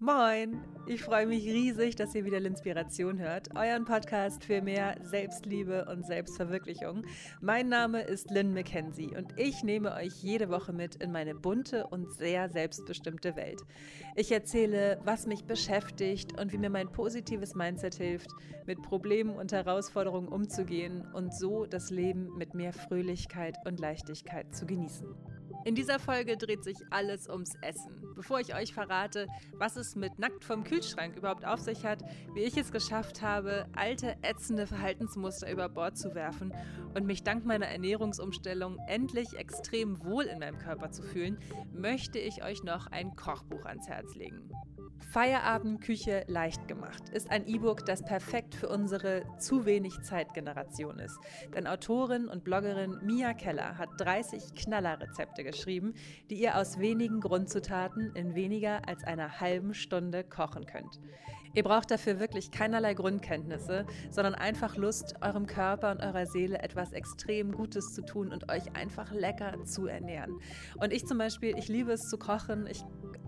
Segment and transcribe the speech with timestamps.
[0.00, 0.62] Moin!
[0.86, 6.06] Ich freue mich riesig, dass ihr wieder L'Inspiration hört, euren Podcast für mehr Selbstliebe und
[6.06, 7.04] Selbstverwirklichung.
[7.40, 11.88] Mein Name ist Lynn McKenzie und ich nehme euch jede Woche mit in meine bunte
[11.88, 13.60] und sehr selbstbestimmte Welt.
[14.14, 18.30] Ich erzähle, was mich beschäftigt und wie mir mein positives Mindset hilft,
[18.66, 24.64] mit Problemen und Herausforderungen umzugehen und so das Leben mit mehr Fröhlichkeit und Leichtigkeit zu
[24.64, 25.08] genießen.
[25.68, 27.92] In dieser Folge dreht sich alles ums Essen.
[28.16, 32.02] Bevor ich euch verrate, was es mit nackt vom Kühlschrank überhaupt auf sich hat,
[32.32, 36.54] wie ich es geschafft habe, alte, ätzende Verhaltensmuster über Bord zu werfen
[36.94, 41.38] und mich dank meiner Ernährungsumstellung endlich extrem wohl in meinem Körper zu fühlen,
[41.74, 44.50] möchte ich euch noch ein Kochbuch ans Herz legen.
[45.10, 51.18] Feierabendküche leicht gemacht ist ein E-Book, das perfekt für unsere zu wenig Zeit-Generation ist.
[51.54, 58.14] Denn Autorin und Bloggerin Mia Keller hat 30 Knallerrezepte geschrieben, die ihr aus wenigen Grundzutaten
[58.14, 61.00] in weniger als einer halben Stunde kochen könnt.
[61.54, 66.92] Ihr braucht dafür wirklich keinerlei Grundkenntnisse, sondern einfach Lust, eurem Körper und eurer Seele etwas
[66.92, 70.40] extrem Gutes zu tun und euch einfach lecker zu ernähren.
[70.76, 72.66] Und ich zum Beispiel, ich liebe es zu kochen.
[72.66, 72.84] Ich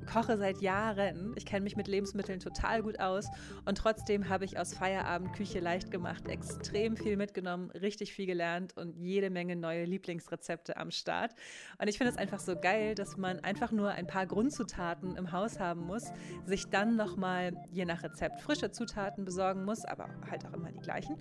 [0.06, 1.32] koche seit Jahren.
[1.36, 3.26] Ich kenne mich mit Lebensmitteln total gut aus
[3.64, 8.76] und trotzdem habe ich aus Feierabend Küche leicht gemacht extrem viel mitgenommen, richtig viel gelernt
[8.76, 11.34] und jede Menge neue Lieblingsrezepte am Start.
[11.78, 15.32] Und ich finde es einfach so geil, dass man einfach nur ein paar Grundzutaten im
[15.32, 16.12] Haus haben muss,
[16.44, 20.80] sich dann nochmal je nach Rezept frische Zutaten besorgen muss, aber halt auch immer die
[20.80, 21.16] gleichen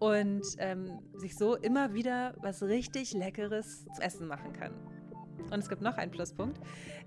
[0.00, 4.93] und ähm, sich so immer wieder was richtig Leckeres zu essen machen kann.
[5.50, 6.58] Und es gibt noch einen Pluspunkt.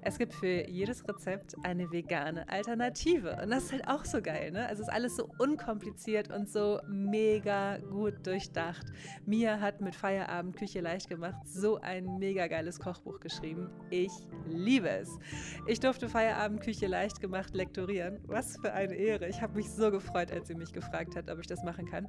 [0.02, 3.38] Es gibt für jedes Rezept eine vegane Alternative.
[3.42, 4.68] Und das ist halt auch so geil, ne?
[4.68, 8.86] Also es ist alles so unkompliziert und so mega gut durchdacht.
[9.26, 13.70] Mia hat mit Feierabend Küche leicht gemacht so ein mega geiles Kochbuch geschrieben.
[13.90, 14.12] Ich
[14.46, 15.18] liebe es.
[15.66, 18.20] Ich durfte Feierabend Küche leicht gemacht lektorieren.
[18.28, 19.28] Was für eine Ehre.
[19.28, 22.08] Ich habe mich so gefreut, als sie mich gefragt hat, ob ich das machen kann.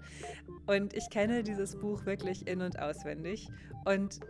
[0.67, 3.49] Und ich kenne dieses Buch wirklich in- und auswendig.
[3.85, 4.21] Und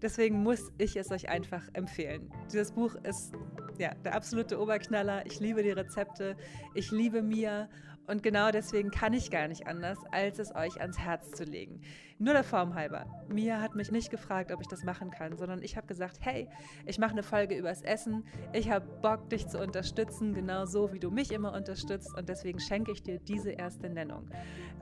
[0.00, 2.30] Deswegen muss ich es euch einfach empfehlen.
[2.52, 3.32] Dieses Buch ist
[3.78, 5.26] ja der absolute Oberknaller.
[5.26, 6.36] Ich liebe die Rezepte,
[6.74, 7.68] ich liebe Mia
[8.08, 11.82] und genau deswegen kann ich gar nicht anders, als es euch ans Herz zu legen.
[12.18, 13.04] Nur der Form halber.
[13.28, 16.48] Mia hat mich nicht gefragt, ob ich das machen kann, sondern ich habe gesagt, hey,
[16.86, 18.24] ich mache eine Folge übers Essen.
[18.54, 22.60] Ich habe Bock, dich zu unterstützen, genau so wie du mich immer unterstützt und deswegen
[22.60, 24.30] schenke ich dir diese erste Nennung.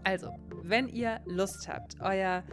[0.05, 0.31] Also,
[0.63, 2.45] wenn ihr Lust habt, euer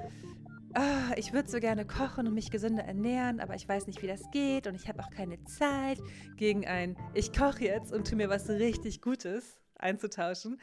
[0.78, 4.08] oh, ich würde so gerne kochen und mich gesünder ernähren, aber ich weiß nicht, wie
[4.08, 6.00] das geht und ich habe auch keine Zeit,
[6.38, 10.60] gegen ein Ich koche jetzt und tu mir was richtig Gutes einzutauschen,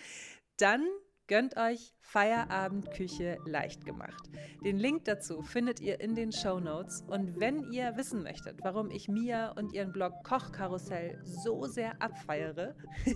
[0.56, 0.84] dann
[1.30, 4.28] Gönnt euch Feierabendküche leicht gemacht.
[4.64, 7.04] Den Link dazu findet ihr in den Show Notes.
[7.06, 12.74] Und wenn ihr wissen möchtet, warum ich Mia und ihren Blog Kochkarussell so sehr abfeiere,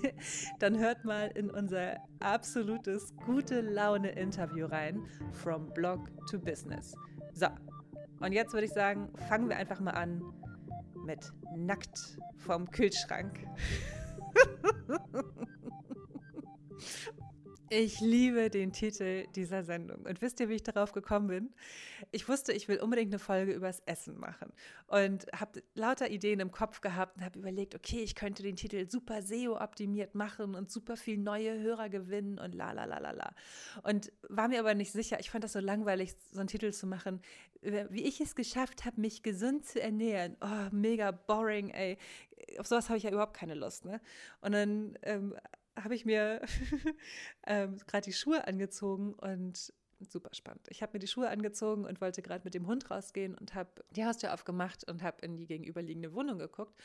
[0.60, 6.94] dann hört mal in unser absolutes gute Laune Interview rein, From Blog to Business.
[7.32, 7.48] So,
[8.20, 10.22] und jetzt würde ich sagen, fangen wir einfach mal an
[11.04, 13.44] mit Nackt vom Kühlschrank.
[17.76, 20.06] Ich liebe den Titel dieser Sendung.
[20.06, 21.54] Und wisst ihr, wie ich darauf gekommen bin?
[22.12, 24.52] Ich wusste, ich will unbedingt eine Folge übers Essen machen.
[24.86, 28.88] Und habe lauter Ideen im Kopf gehabt und habe überlegt, okay, ich könnte den Titel
[28.88, 33.34] super SEO-optimiert machen und super viel neue Hörer gewinnen und la la la la la.
[33.82, 35.18] Und war mir aber nicht sicher.
[35.18, 37.22] Ich fand das so langweilig, so einen Titel zu machen.
[37.60, 40.36] Wie ich es geschafft habe, mich gesund zu ernähren.
[40.40, 41.98] Oh, mega boring, ey.
[42.56, 44.00] Auf sowas habe ich ja überhaupt keine Lust, ne?
[44.42, 45.34] Und dann ähm,
[45.76, 46.40] habe ich mir
[47.46, 50.66] ähm, gerade die Schuhe angezogen und super spannend.
[50.68, 53.84] Ich habe mir die Schuhe angezogen und wollte gerade mit dem Hund rausgehen und habe
[53.90, 56.78] die Haustür aufgemacht und habe in die gegenüberliegende Wohnung geguckt.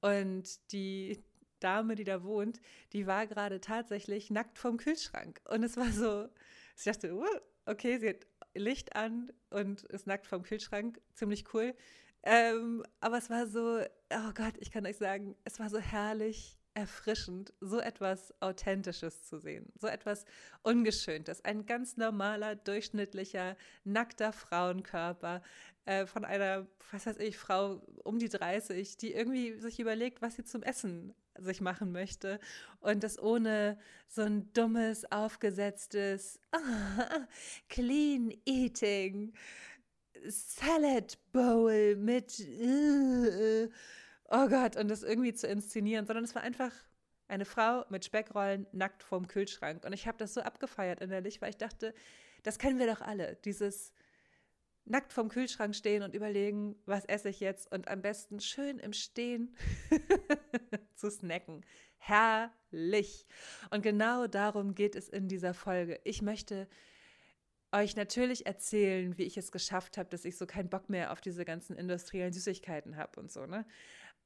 [0.00, 1.24] Und die
[1.60, 2.60] Dame, die da wohnt,
[2.92, 5.40] die war gerade tatsächlich nackt vom Kühlschrank.
[5.48, 6.28] Und es war so,
[6.76, 7.24] ich dachte, uh,
[7.64, 11.00] okay, sie hat Licht an und ist nackt vom Kühlschrank.
[11.14, 11.74] Ziemlich cool.
[12.22, 13.80] Ähm, aber es war so,
[14.10, 19.38] oh Gott, ich kann euch sagen, es war so herrlich erfrischend, so etwas Authentisches zu
[19.38, 20.26] sehen, so etwas
[20.62, 21.42] Ungeschöntes.
[21.42, 25.42] Ein ganz normaler, durchschnittlicher, nackter Frauenkörper
[25.86, 30.36] äh, von einer, was weiß ich, Frau um die 30, die irgendwie sich überlegt, was
[30.36, 32.40] sie zum Essen sich machen möchte
[32.80, 36.40] und das ohne so ein dummes, aufgesetztes
[37.68, 39.32] Clean Eating
[40.28, 43.68] Salad Bowl mit äh,
[44.30, 46.72] oh Gott, und das irgendwie zu inszenieren, sondern es war einfach
[47.28, 49.84] eine Frau mit Speckrollen nackt vorm Kühlschrank.
[49.84, 51.94] Und ich habe das so abgefeiert innerlich, weil ich dachte,
[52.42, 53.36] das kennen wir doch alle.
[53.44, 53.92] Dieses
[54.84, 58.92] nackt vorm Kühlschrank stehen und überlegen, was esse ich jetzt und am besten schön im
[58.92, 59.56] Stehen
[60.94, 61.64] zu snacken.
[61.98, 63.26] Herrlich.
[63.70, 66.00] Und genau darum geht es in dieser Folge.
[66.04, 66.68] Ich möchte
[67.72, 71.20] euch natürlich erzählen, wie ich es geschafft habe, dass ich so keinen Bock mehr auf
[71.20, 73.66] diese ganzen industriellen Süßigkeiten habe und so, ne?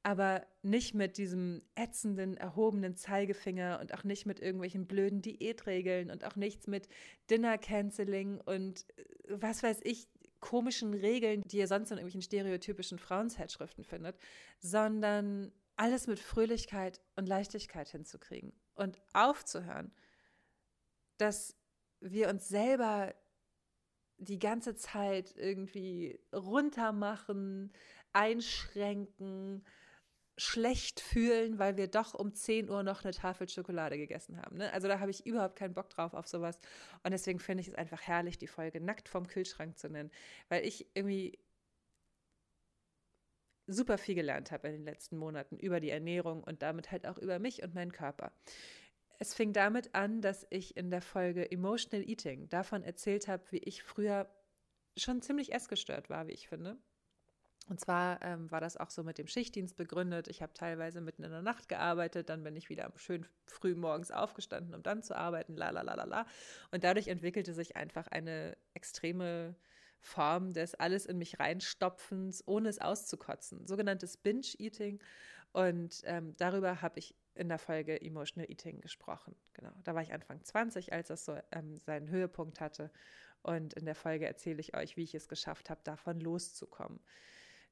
[0.03, 6.25] Aber nicht mit diesem ätzenden, erhobenen Zeigefinger und auch nicht mit irgendwelchen blöden Diätregeln und
[6.25, 6.87] auch nichts mit
[7.29, 10.07] Dinner Canceling und äh, was weiß ich,
[10.39, 14.17] komischen Regeln, die ihr sonst in irgendwelchen stereotypischen Frauenzeitschriften findet,
[14.59, 19.93] sondern alles mit Fröhlichkeit und Leichtigkeit hinzukriegen und aufzuhören,
[21.17, 21.55] dass
[21.99, 23.13] wir uns selber
[24.17, 27.71] die ganze Zeit irgendwie runtermachen,
[28.13, 29.63] einschränken,
[30.37, 34.57] schlecht fühlen, weil wir doch um 10 Uhr noch eine Tafel Schokolade gegessen haben.
[34.57, 34.71] Ne?
[34.73, 36.59] Also da habe ich überhaupt keinen Bock drauf auf sowas.
[37.03, 40.11] Und deswegen finde ich es einfach herrlich, die Folge nackt vom Kühlschrank zu nennen,
[40.49, 41.37] weil ich irgendwie
[43.67, 47.17] super viel gelernt habe in den letzten Monaten über die Ernährung und damit halt auch
[47.17, 48.31] über mich und meinen Körper.
[49.19, 53.59] Es fing damit an, dass ich in der Folge Emotional Eating davon erzählt habe, wie
[53.59, 54.27] ich früher
[54.97, 56.77] schon ziemlich essgestört war, wie ich finde.
[57.67, 60.27] Und zwar ähm, war das auch so mit dem Schichtdienst begründet.
[60.27, 64.11] Ich habe teilweise mitten in der Nacht gearbeitet, dann bin ich wieder schön früh morgens
[64.11, 66.25] aufgestanden, um dann zu arbeiten, la la la la la.
[66.71, 69.55] Und dadurch entwickelte sich einfach eine extreme
[69.99, 74.99] Form des alles in mich reinstopfens, ohne es auszukotzen, sogenanntes Binge-Eating.
[75.53, 79.35] Und ähm, darüber habe ich in der Folge Emotional Eating gesprochen.
[79.53, 82.91] Genau, da war ich Anfang 20, als das so ähm, seinen Höhepunkt hatte.
[83.43, 86.99] Und in der Folge erzähle ich euch, wie ich es geschafft habe, davon loszukommen.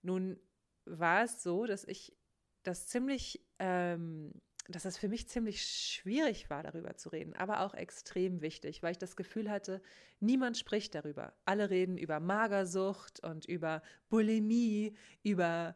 [0.01, 0.39] Nun
[0.85, 2.15] war es so, dass ich
[2.63, 4.33] das ziemlich, ähm,
[4.67, 8.91] dass es für mich ziemlich schwierig war, darüber zu reden, aber auch extrem wichtig, weil
[8.91, 9.81] ich das Gefühl hatte,
[10.19, 11.33] niemand spricht darüber.
[11.45, 15.75] Alle reden über Magersucht und über Bulimie, über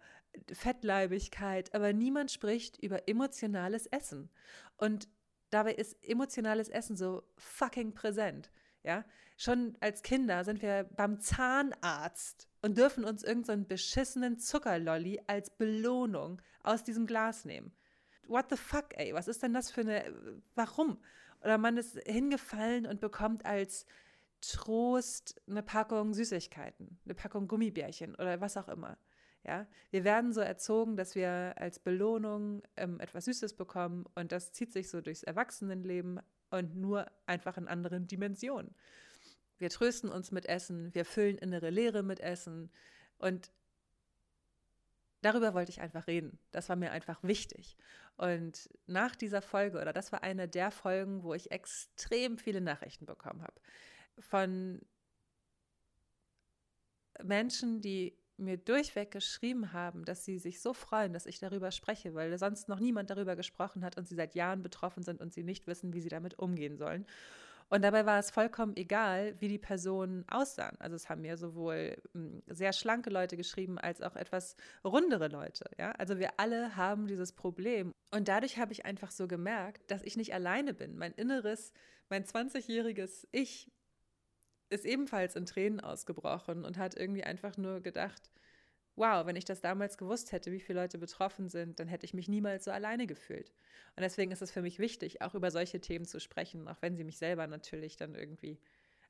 [0.51, 4.29] Fettleibigkeit, aber niemand spricht über emotionales Essen.
[4.77, 5.07] Und
[5.49, 8.51] dabei ist emotionales Essen so fucking präsent.
[8.83, 9.05] Ja,
[9.37, 15.49] schon als Kinder sind wir beim Zahnarzt und dürfen uns irgendeinen so beschissenen Zuckerlolli als
[15.49, 17.73] Belohnung aus diesem Glas nehmen.
[18.27, 19.13] What the fuck, ey?
[19.13, 20.41] Was ist denn das für eine.
[20.55, 21.01] Warum?
[21.41, 23.85] Oder man ist hingefallen und bekommt als
[24.41, 28.97] Trost eine Packung Süßigkeiten, eine Packung Gummibärchen oder was auch immer.
[29.45, 34.53] Ja, wir werden so erzogen, dass wir als Belohnung ähm, etwas Süßes bekommen und das
[34.53, 36.21] zieht sich so durchs Erwachsenenleben
[36.53, 38.75] und nur einfach in anderen Dimensionen.
[39.57, 42.71] Wir trösten uns mit Essen, wir füllen innere Leere mit Essen
[43.17, 43.51] und
[45.23, 46.37] darüber wollte ich einfach reden.
[46.51, 47.75] Das war mir einfach wichtig.
[48.17, 53.07] Und nach dieser Folge, oder das war eine der Folgen, wo ich extrem viele Nachrichten
[53.07, 53.59] bekommen habe
[54.19, 54.79] von
[57.23, 62.13] Menschen, die mir durchweg geschrieben haben, dass sie sich so freuen, dass ich darüber spreche,
[62.15, 65.43] weil sonst noch niemand darüber gesprochen hat und sie seit Jahren betroffen sind und sie
[65.43, 67.05] nicht wissen, wie sie damit umgehen sollen.
[67.69, 70.75] Und dabei war es vollkommen egal, wie die Personen aussahen.
[70.79, 75.65] Also es haben mir sowohl hm, sehr schlanke Leute geschrieben als auch etwas rundere Leute.
[75.79, 75.91] Ja?
[75.93, 77.93] Also wir alle haben dieses Problem.
[78.11, 80.97] Und dadurch habe ich einfach so gemerkt, dass ich nicht alleine bin.
[80.97, 81.73] Mein inneres,
[82.09, 83.71] mein 20-jähriges Ich
[84.73, 88.29] ist ebenfalls in Tränen ausgebrochen und hat irgendwie einfach nur gedacht,
[88.95, 92.13] wow, wenn ich das damals gewusst hätte, wie viele Leute betroffen sind, dann hätte ich
[92.13, 93.51] mich niemals so alleine gefühlt.
[93.95, 96.95] Und deswegen ist es für mich wichtig, auch über solche Themen zu sprechen, auch wenn
[96.95, 98.59] sie mich selber natürlich dann irgendwie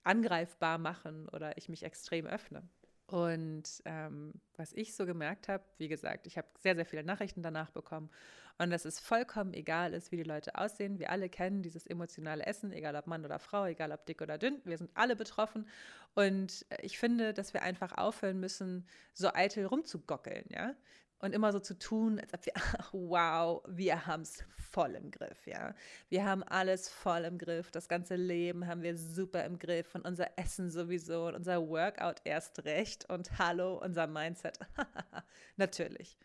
[0.04, 2.68] angreifbar machen oder ich mich extrem öffne.
[3.06, 7.44] Und ähm, was ich so gemerkt habe, wie gesagt, ich habe sehr, sehr viele Nachrichten
[7.44, 8.10] danach bekommen
[8.58, 11.00] und dass es vollkommen egal ist, wie die Leute aussehen.
[11.00, 14.38] Wir alle kennen dieses emotionale Essen, egal ob Mann oder Frau, egal ob dick oder
[14.38, 14.62] dünn.
[14.64, 15.68] Wir sind alle betroffen.
[16.14, 20.76] Und ich finde, dass wir einfach aufhören müssen, so eitel rumzugockeln, ja
[21.24, 22.54] und immer so zu tun, als ob wir,
[22.92, 25.74] wow, wir haben es voll im Griff, ja.
[26.10, 27.72] Wir haben alles voll im Griff.
[27.72, 32.18] Das ganze Leben haben wir super im Griff und unser Essen sowieso und unser Workout
[32.26, 34.60] erst recht und hallo, unser Mindset.
[35.56, 36.18] Natürlich.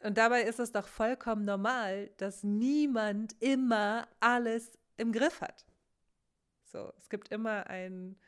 [0.00, 5.64] Und dabei ist es doch vollkommen normal, dass niemand immer alles im Griff hat.
[6.64, 8.20] So, es gibt immer einen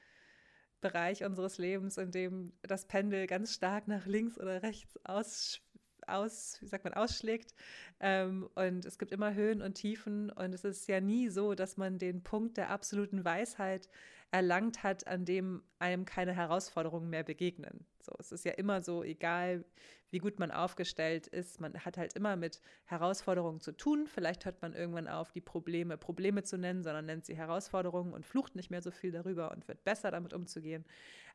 [0.83, 5.63] Bereich unseres Lebens, in dem das Pendel ganz stark nach links oder rechts aus,
[6.07, 7.55] aus wie sagt man, ausschlägt.
[8.01, 10.31] Ähm, und es gibt immer Höhen und Tiefen.
[10.31, 13.89] Und es ist ja nie so, dass man den Punkt der absoluten Weisheit
[14.31, 17.87] erlangt hat, an dem einem keine Herausforderungen mehr begegnen.
[18.05, 19.65] So, es ist ja immer so, egal
[20.11, 24.07] wie gut man aufgestellt ist, man hat halt immer mit Herausforderungen zu tun.
[24.07, 28.27] Vielleicht hört man irgendwann auf, die Probleme Probleme zu nennen, sondern nennt sie Herausforderungen und
[28.27, 30.85] flucht nicht mehr so viel darüber und wird besser damit umzugehen.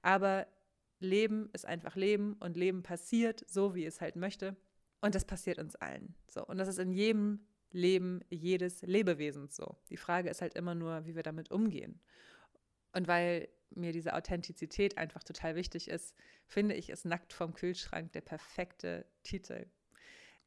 [0.01, 0.45] Aber
[0.99, 4.55] Leben ist einfach Leben und Leben passiert so, wie es halt möchte.
[5.01, 6.15] Und das passiert uns allen.
[6.27, 6.45] So.
[6.45, 9.77] Und das ist in jedem Leben jedes Lebewesens so.
[9.89, 11.99] Die Frage ist halt immer nur, wie wir damit umgehen.
[12.93, 18.11] Und weil mir diese Authentizität einfach total wichtig ist, finde ich es nackt vom Kühlschrank
[18.13, 19.67] der perfekte Titel.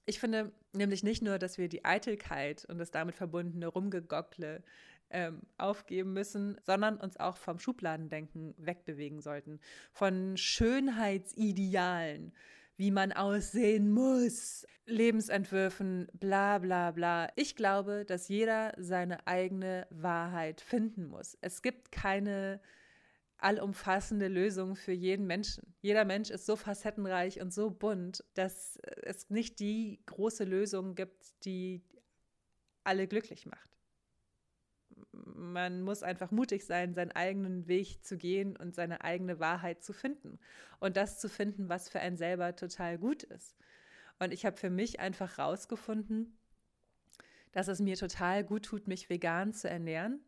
[0.07, 4.62] Ich finde nämlich nicht nur, dass wir die Eitelkeit und das damit verbundene Rumgegockle
[5.11, 9.61] ähm, aufgeben müssen, sondern uns auch vom Schubladendenken wegbewegen sollten.
[9.93, 12.33] Von Schönheitsidealen,
[12.77, 17.29] wie man aussehen muss, Lebensentwürfen, bla bla bla.
[17.37, 21.37] Ich glaube, dass jeder seine eigene Wahrheit finden muss.
[21.41, 22.61] Es gibt keine
[23.42, 25.75] allumfassende Lösung für jeden Menschen.
[25.80, 31.44] Jeder Mensch ist so facettenreich und so bunt, dass es nicht die große Lösung gibt,
[31.44, 31.82] die
[32.85, 33.70] alle glücklich macht
[35.12, 39.92] man muss einfach mutig sein, seinen eigenen Weg zu gehen und seine eigene Wahrheit zu
[39.92, 40.38] finden.
[40.78, 43.56] Und das zu finden, was für einen selber total gut ist.
[44.18, 46.38] Und ich habe für mich einfach rausgefunden,
[47.52, 50.20] dass es mir total gut tut, mich vegan zu ernähren.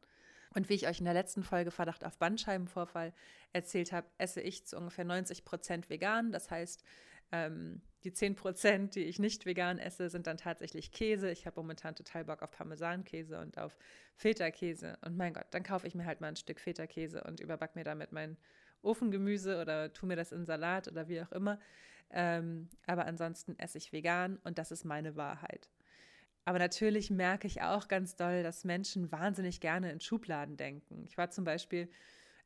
[0.55, 3.13] Und wie ich euch in der letzten Folge Verdacht auf Bandscheibenvorfall
[3.53, 6.33] erzählt habe, esse ich zu ungefähr 90 Prozent vegan.
[6.33, 6.85] Das heißt,
[7.33, 11.31] ähm, die 10 Prozent, die ich nicht vegan esse, sind dann tatsächlich Käse.
[11.31, 13.79] Ich habe momentan total Bock auf Parmesankäse und auf
[14.17, 14.99] Feta-Käse.
[15.05, 17.85] Und mein Gott, dann kaufe ich mir halt mal ein Stück Feta-Käse und überback mir
[17.85, 18.37] damit mein
[18.83, 21.59] Ofengemüse oder tue mir das in Salat oder wie auch immer.
[22.11, 25.71] Ähm, aber ansonsten esse ich vegan und das ist meine Wahrheit.
[26.45, 31.05] Aber natürlich merke ich auch ganz doll, dass Menschen wahnsinnig gerne in Schubladen denken.
[31.07, 31.89] Ich war zum Beispiel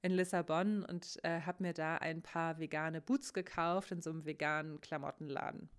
[0.02, 4.24] in Lissabon und äh, habe mir da ein paar vegane Boots gekauft in so einem
[4.24, 5.70] veganen Klamottenladen.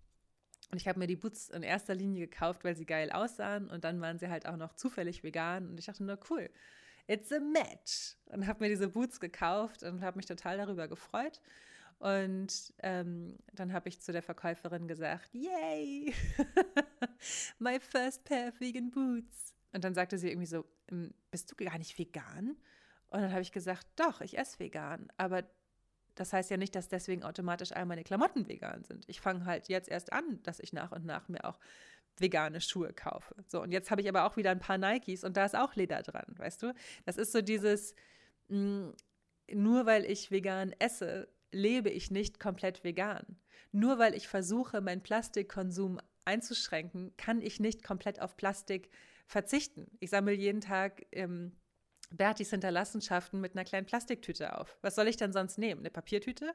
[0.71, 3.83] Und ich habe mir die Boots in erster Linie gekauft, weil sie geil aussahen und
[3.83, 6.49] dann waren sie halt auch noch zufällig vegan und ich dachte nur, cool,
[7.07, 8.15] it's a match.
[8.25, 11.39] Und habe mir diese Boots gekauft und habe mich total darüber gefreut.
[11.99, 16.13] Und ähm, dann habe ich zu der Verkäuferin gesagt, yay,
[17.59, 19.55] my first pair of vegan boots.
[19.73, 20.65] Und dann sagte sie irgendwie so,
[21.31, 22.55] bist du gar nicht vegan?
[23.09, 25.07] Und dann habe ich gesagt, doch, ich esse vegan.
[25.17, 25.43] Aber
[26.15, 29.05] das heißt ja nicht, dass deswegen automatisch all meine Klamotten vegan sind.
[29.07, 31.59] Ich fange halt jetzt erst an, dass ich nach und nach mir auch
[32.17, 33.35] vegane Schuhe kaufe.
[33.47, 35.75] So, und jetzt habe ich aber auch wieder ein paar Nikes und da ist auch
[35.75, 36.73] Leder dran, weißt du?
[37.05, 37.93] Das ist so dieses,
[38.47, 38.93] mh,
[39.53, 43.39] nur weil ich vegan esse, lebe ich nicht komplett vegan.
[43.71, 48.89] Nur weil ich versuche, meinen Plastikkonsum einzuschränken, kann ich nicht komplett auf Plastik
[49.25, 49.87] verzichten.
[49.99, 51.53] Ich sammle jeden Tag ähm,
[52.09, 54.77] Bertis Hinterlassenschaften mit einer kleinen Plastiktüte auf.
[54.81, 55.81] Was soll ich denn sonst nehmen?
[55.81, 56.53] Eine Papiertüte?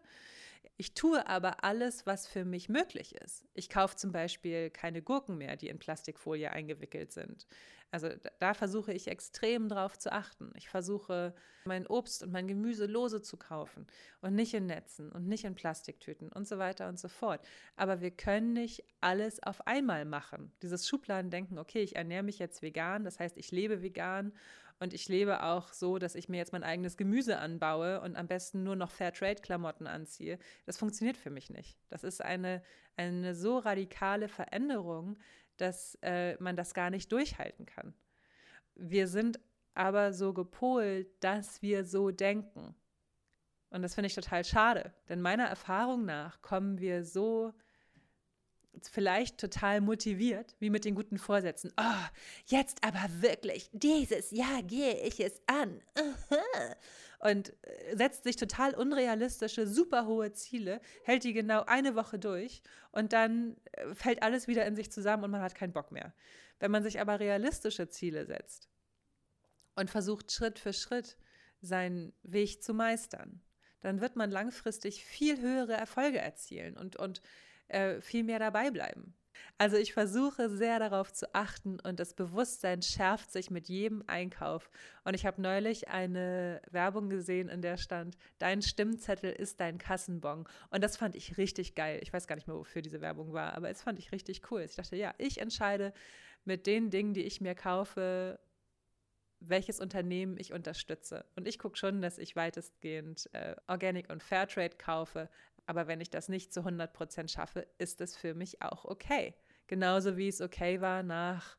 [0.77, 3.45] Ich tue aber alles, was für mich möglich ist.
[3.55, 7.47] Ich kaufe zum Beispiel keine Gurken mehr, die in Plastikfolie eingewickelt sind.
[7.93, 8.09] Also
[8.41, 10.51] da versuche ich extrem drauf zu achten.
[10.57, 11.35] Ich versuche,
[11.67, 13.87] mein Obst und mein Gemüse lose zu kaufen
[14.23, 17.47] und nicht in Netzen und nicht in Plastiktüten und so weiter und so fort.
[17.77, 20.53] Aber wir können nicht alles auf einmal machen.
[20.63, 24.33] Dieses Schubladendenken, okay, ich ernähre mich jetzt vegan, das heißt, ich lebe vegan
[24.83, 28.27] und ich lebe auch so, dass ich mir jetzt mein eigenes Gemüse anbaue und am
[28.27, 30.41] besten nur noch Fairtrade-Klamotten anziehe.
[30.67, 31.79] Das funktioniert für mich nicht.
[31.89, 32.65] Das ist eine,
[32.97, 35.21] eine so radikale Veränderung,
[35.57, 37.95] dass äh, man das gar nicht durchhalten kann.
[38.75, 39.39] Wir sind
[39.75, 42.75] aber so gepolt, dass wir so denken.
[43.71, 47.53] Und das finde ich total schade, denn meiner Erfahrung nach kommen wir so
[48.91, 51.73] vielleicht total motiviert, wie mit den guten Vorsätzen.
[51.79, 52.07] Oh,
[52.47, 55.81] jetzt aber wirklich, dieses Jahr gehe ich es an.
[57.21, 62.63] Und äh, setzt sich total unrealistische, super hohe Ziele, hält die genau eine Woche durch
[62.91, 66.13] und dann äh, fällt alles wieder in sich zusammen und man hat keinen Bock mehr.
[66.59, 68.69] Wenn man sich aber realistische Ziele setzt
[69.77, 71.17] und versucht Schritt für Schritt
[71.61, 73.41] seinen Weg zu meistern,
[73.83, 77.23] dann wird man langfristig viel höhere Erfolge erzielen und, und
[77.73, 79.15] äh, viel mehr dabei bleiben.
[79.59, 84.71] Also ich versuche sehr darauf zu achten und das Bewusstsein schärft sich mit jedem Einkauf.
[85.05, 90.49] Und ich habe neulich eine Werbung gesehen, in der stand, dein Stimmzettel ist dein Kassenbon.
[90.71, 92.01] Und das fand ich richtig geil.
[92.03, 94.63] Ich weiß gar nicht mehr, wofür diese Werbung war, aber es fand ich richtig cool.
[94.63, 95.93] Ich dachte, ja, ich entscheide
[96.45, 98.41] mit den Dingen, die ich mir kaufe,
[99.49, 101.25] welches Unternehmen ich unterstütze.
[101.37, 105.29] Und ich gucke schon, dass ich weitestgehend äh, Organic und Fairtrade kaufe,
[105.67, 109.35] aber wenn ich das nicht zu 100 Prozent schaffe, ist es für mich auch okay.
[109.67, 111.57] Genauso wie es okay war, nach,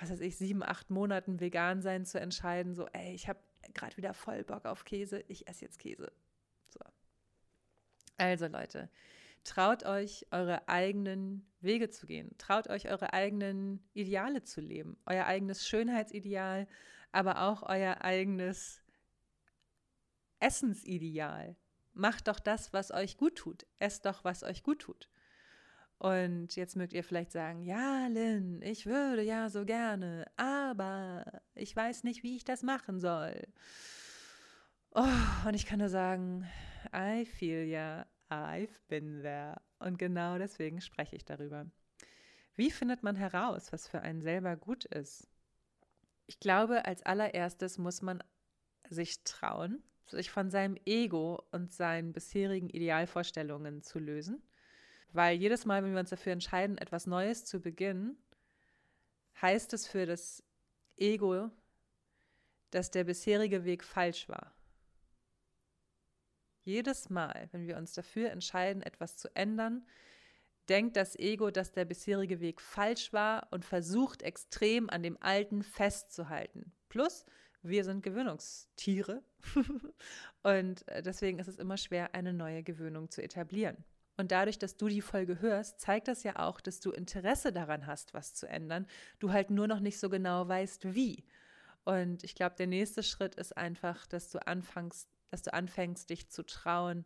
[0.00, 3.40] was weiß ich, sieben, acht Monaten vegan sein zu entscheiden, so, ey, ich habe
[3.74, 6.12] gerade wieder voll Bock auf Käse, ich esse jetzt Käse.
[6.68, 6.80] So.
[8.16, 8.90] Also Leute,
[9.44, 12.36] traut euch, eure eigenen Wege zu gehen.
[12.38, 14.96] Traut euch, eure eigenen Ideale zu leben.
[15.06, 16.66] Euer eigenes Schönheitsideal,
[17.12, 18.82] aber auch euer eigenes
[20.40, 21.56] Essensideal.
[21.94, 23.66] Macht doch das, was euch gut tut.
[23.78, 25.08] Esst doch, was euch gut tut.
[25.98, 31.24] Und jetzt mögt ihr vielleicht sagen, ja, Lynn, ich würde ja so gerne, aber
[31.54, 33.40] ich weiß nicht, wie ich das machen soll.
[34.90, 35.06] Oh,
[35.46, 36.46] und ich kann nur sagen,
[36.94, 39.60] I feel ya, I've been there.
[39.78, 41.66] Und genau deswegen spreche ich darüber.
[42.56, 45.28] Wie findet man heraus, was für einen selber gut ist?
[46.26, 48.22] Ich glaube, als allererstes muss man
[48.88, 54.42] sich trauen, sich von seinem Ego und seinen bisherigen Idealvorstellungen zu lösen.
[55.12, 58.16] Weil jedes Mal, wenn wir uns dafür entscheiden, etwas Neues zu beginnen,
[59.40, 60.42] heißt es für das
[60.96, 61.50] Ego,
[62.70, 64.52] dass der bisherige Weg falsch war.
[66.64, 69.86] Jedes Mal, wenn wir uns dafür entscheiden, etwas zu ändern,
[70.68, 75.62] denkt das Ego, dass der bisherige Weg falsch war und versucht extrem an dem Alten
[75.62, 76.72] festzuhalten.
[76.88, 77.24] Plus,
[77.62, 79.22] wir sind Gewöhnungstiere
[80.42, 83.84] und äh, deswegen ist es immer schwer, eine neue Gewöhnung zu etablieren.
[84.16, 87.86] Und dadurch, dass du die Folge hörst, zeigt das ja auch, dass du Interesse daran
[87.86, 88.86] hast, was zu ändern.
[89.18, 91.24] Du halt nur noch nicht so genau weißt, wie.
[91.84, 96.30] Und ich glaube, der nächste Schritt ist einfach, dass du anfängst, dass du anfängst, dich
[96.30, 97.04] zu trauen,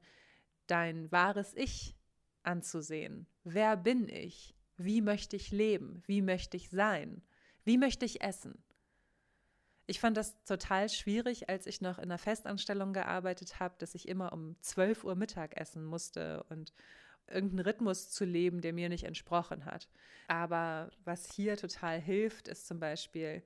[0.66, 1.96] dein wahres Ich
[2.42, 3.26] anzusehen.
[3.42, 4.54] Wer bin ich?
[4.76, 6.02] Wie möchte ich leben?
[6.06, 7.22] Wie möchte ich sein?
[7.64, 8.62] Wie möchte ich essen?
[9.90, 14.06] Ich fand das total schwierig, als ich noch in einer Festanstellung gearbeitet habe, dass ich
[14.06, 16.74] immer um 12 Uhr Mittag essen musste und
[17.26, 19.88] irgendeinen Rhythmus zu leben, der mir nicht entsprochen hat.
[20.26, 23.42] Aber was hier total hilft, ist zum Beispiel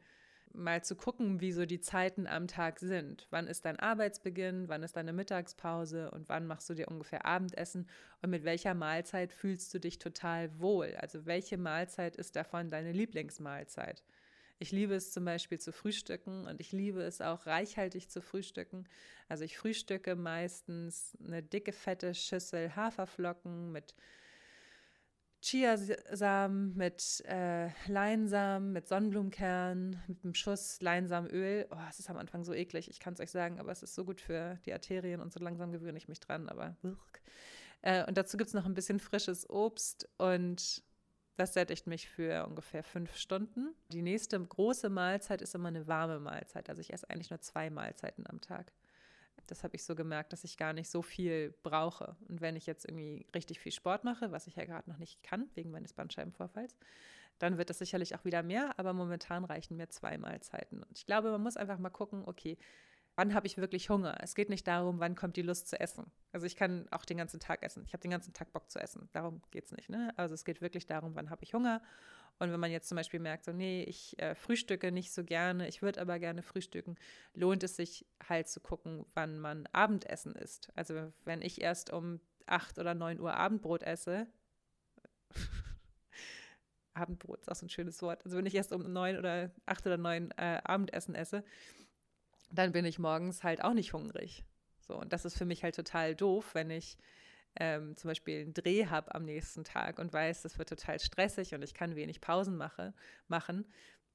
[0.52, 3.28] mal zu gucken, wie so die Zeiten am Tag sind.
[3.30, 7.88] Wann ist dein Arbeitsbeginn, wann ist deine Mittagspause und wann machst du dir ungefähr Abendessen
[8.20, 10.96] und mit welcher Mahlzeit fühlst du dich total wohl?
[10.96, 14.02] Also welche Mahlzeit ist davon deine Lieblingsmahlzeit?
[14.62, 18.84] Ich liebe es zum Beispiel zu frühstücken und ich liebe es auch reichhaltig zu frühstücken.
[19.28, 23.96] Also ich frühstücke meistens eine dicke, fette Schüssel Haferflocken mit
[25.40, 31.66] Chiasamen, mit äh, Leinsamen, mit Sonnenblumenkernen, mit einem Schuss Leinsamenöl.
[31.72, 33.96] Oh, es ist am Anfang so eklig, ich kann es euch sagen, aber es ist
[33.96, 36.76] so gut für die Arterien und so langsam gewöhne ich mich dran, aber
[37.80, 40.84] äh, und dazu gibt es noch ein bisschen frisches Obst und
[41.36, 43.74] das sättigt mich für ungefähr fünf Stunden.
[43.88, 46.68] Die nächste große Mahlzeit ist immer eine warme Mahlzeit.
[46.68, 48.72] Also ich esse eigentlich nur zwei Mahlzeiten am Tag.
[49.46, 52.16] Das habe ich so gemerkt, dass ich gar nicht so viel brauche.
[52.28, 55.22] Und wenn ich jetzt irgendwie richtig viel Sport mache, was ich ja gerade noch nicht
[55.22, 56.76] kann, wegen meines Bandscheibenvorfalls,
[57.38, 58.78] dann wird das sicherlich auch wieder mehr.
[58.78, 60.82] Aber momentan reichen mir zwei Mahlzeiten.
[60.82, 62.58] Und ich glaube, man muss einfach mal gucken, okay,
[63.16, 64.16] wann habe ich wirklich Hunger?
[64.20, 66.10] Es geht nicht darum, wann kommt die Lust zu essen.
[66.32, 67.84] Also ich kann auch den ganzen Tag essen.
[67.86, 69.08] Ich habe den ganzen Tag Bock zu essen.
[69.12, 69.90] Darum geht es nicht.
[69.90, 70.12] Ne?
[70.16, 71.82] Also es geht wirklich darum, wann habe ich Hunger
[72.38, 75.68] und wenn man jetzt zum Beispiel merkt, so, nee, ich äh, frühstücke nicht so gerne,
[75.68, 76.96] ich würde aber gerne frühstücken,
[77.34, 80.70] lohnt es sich halt zu gucken, wann man Abendessen isst.
[80.74, 84.26] Also wenn ich erst um 8 oder 9 Uhr Abendbrot esse,
[86.94, 88.24] Abendbrot ist auch so ein schönes Wort.
[88.24, 91.44] Also wenn ich erst um 9 oder 8 oder 9 äh, Abendessen esse,
[92.52, 94.44] dann bin ich morgens halt auch nicht hungrig.
[94.80, 96.98] So, und das ist für mich halt total doof, wenn ich
[97.56, 101.54] ähm, zum Beispiel einen Dreh habe am nächsten Tag und weiß, das wird total stressig
[101.54, 102.94] und ich kann wenig Pausen mache,
[103.28, 103.66] machen,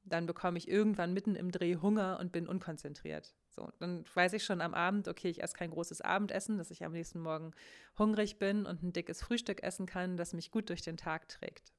[0.04, 3.36] dann bekomme ich irgendwann mitten im Dreh Hunger und bin unkonzentriert.
[3.50, 6.86] So, dann weiß ich schon am Abend, okay, ich esse kein großes Abendessen, dass ich
[6.86, 7.52] am nächsten Morgen
[7.98, 11.74] hungrig bin und ein dickes Frühstück essen kann, das mich gut durch den Tag trägt.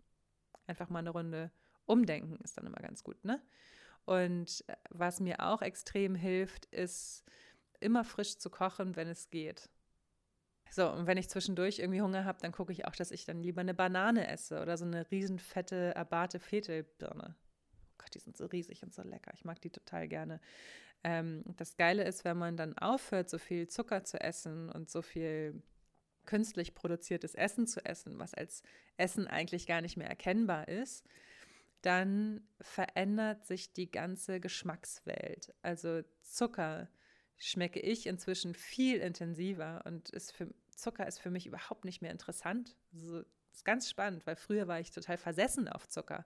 [0.66, 1.50] Einfach mal eine Runde
[1.86, 3.40] umdenken ist dann immer ganz gut, ne?
[4.08, 7.24] Und äh, was mir auch extrem hilft, ist
[7.78, 9.68] immer frisch zu kochen, wenn es geht.
[10.70, 13.42] So, und wenn ich zwischendurch irgendwie Hunger habe, dann gucke ich auch, dass ich dann
[13.42, 17.36] lieber eine Banane esse oder so eine riesenfette Abate Fetelbirne.
[17.36, 19.30] Oh Gott, die sind so riesig und so lecker.
[19.34, 20.40] Ich mag die total gerne.
[21.04, 25.02] Ähm, das Geile ist, wenn man dann aufhört, so viel Zucker zu essen und so
[25.02, 25.62] viel
[26.24, 28.62] künstlich produziertes Essen zu essen, was als
[28.96, 31.06] Essen eigentlich gar nicht mehr erkennbar ist,
[31.82, 35.54] dann verändert sich die ganze Geschmackswelt.
[35.62, 36.88] Also Zucker
[37.36, 42.10] schmecke ich inzwischen viel intensiver und ist für, Zucker ist für mich überhaupt nicht mehr
[42.10, 42.76] interessant.
[42.92, 46.24] Also, ist ganz spannend, weil früher war ich total versessen auf Zucker.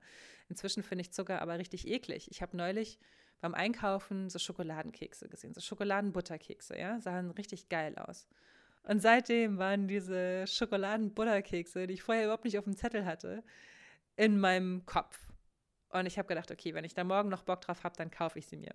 [0.49, 2.31] Inzwischen finde ich Zucker aber richtig eklig.
[2.31, 2.99] Ich habe neulich
[3.41, 8.29] beim Einkaufen so Schokoladenkekse gesehen, so Schokoladenbutterkekse, ja, sahen richtig geil aus.
[8.85, 13.43] Und seitdem waren diese Schokoladenbutterkekse, die ich vorher überhaupt nicht auf dem Zettel hatte,
[14.17, 15.32] in meinem Kopf.
[15.93, 18.39] Und ich habe gedacht, okay, wenn ich da morgen noch Bock drauf habe, dann kaufe
[18.39, 18.75] ich sie mir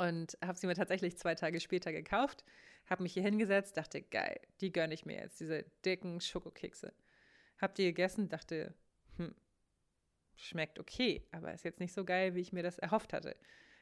[0.00, 2.42] und habe sie mir tatsächlich zwei Tage später gekauft,
[2.88, 6.94] habe mich hier hingesetzt, dachte, geil, die gönne ich mir jetzt, diese dicken Schokokekse.
[7.58, 8.72] Hab die gegessen, dachte,
[9.18, 9.34] hm,
[10.36, 13.36] schmeckt okay, aber ist jetzt nicht so geil, wie ich mir das erhofft hatte.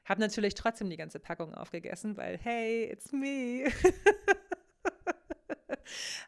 [0.04, 3.70] Hab natürlich trotzdem die ganze Packung aufgegessen, weil, hey, it's me.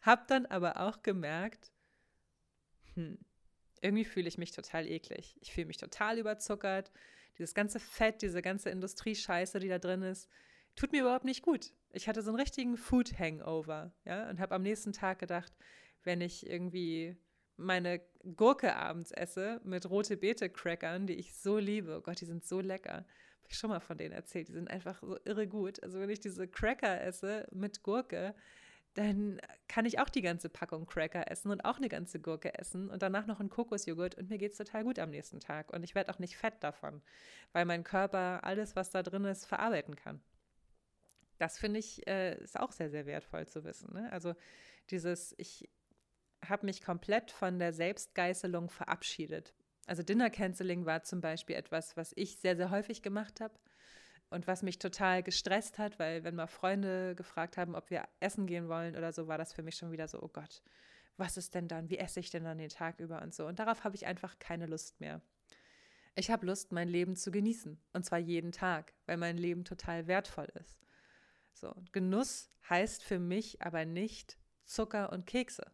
[0.03, 1.73] Hab dann aber auch gemerkt,
[2.94, 3.18] hm,
[3.81, 5.37] irgendwie fühle ich mich total eklig.
[5.40, 6.90] Ich fühle mich total überzuckert.
[7.38, 10.29] Dieses ganze Fett, diese ganze Industriescheiße, die da drin ist,
[10.77, 11.73] tut mir überhaupt nicht gut.
[11.93, 15.53] Ich hatte so einen richtigen Food Hangover, ja, und habe am nächsten Tag gedacht,
[16.05, 17.16] wenn ich irgendwie
[17.57, 18.01] meine
[18.37, 21.99] Gurke abends esse mit rote Beete Crackern, die ich so liebe.
[21.99, 23.05] Oh Gott, die sind so lecker.
[23.43, 24.49] Habe ich schon mal von denen erzählt.
[24.49, 25.83] Die sind einfach so irre gut.
[25.83, 28.35] Also wenn ich diese Cracker esse mit Gurke,
[28.94, 32.90] dann kann ich auch die ganze Packung Cracker essen und auch eine ganze Gurke essen
[32.90, 35.72] und danach noch einen Kokosjoghurt und mir geht es total gut am nächsten Tag.
[35.72, 37.00] Und ich werde auch nicht fett davon,
[37.53, 40.20] weil mein Körper alles, was da drin ist, verarbeiten kann.
[41.38, 43.94] Das finde ich, äh, ist auch sehr, sehr wertvoll zu wissen.
[43.94, 44.11] Ne?
[44.12, 44.35] Also
[44.90, 45.70] dieses, ich
[46.44, 49.55] habe mich komplett von der Selbstgeißelung verabschiedet.
[49.87, 53.55] Also Dinner Canceling war zum Beispiel etwas, was ich sehr, sehr häufig gemacht habe
[54.31, 58.47] und was mich total gestresst hat, weil wenn mal Freunde gefragt haben, ob wir essen
[58.47, 60.62] gehen wollen oder so, war das für mich schon wieder so, oh Gott,
[61.16, 61.90] was ist denn dann?
[61.90, 63.47] Wie esse ich denn dann den Tag über und so?
[63.47, 65.21] Und darauf habe ich einfach keine Lust mehr.
[66.14, 67.79] Ich habe Lust, mein Leben zu genießen.
[67.93, 70.79] Und zwar jeden Tag, weil mein Leben total wertvoll ist.
[71.53, 75.71] So, Genuss heißt für mich aber nicht Zucker und Kekse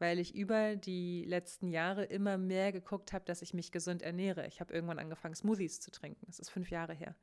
[0.00, 4.46] weil ich über die letzten Jahre immer mehr geguckt habe, dass ich mich gesund ernähre.
[4.46, 6.24] Ich habe irgendwann angefangen, Smoothies zu trinken.
[6.26, 7.14] Das ist fünf Jahre her.